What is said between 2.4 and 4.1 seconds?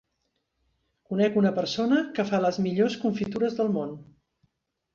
les millors confitures del món.